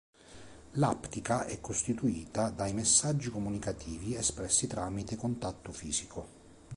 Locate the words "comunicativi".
3.29-4.15